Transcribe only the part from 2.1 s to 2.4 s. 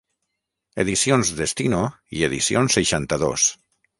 i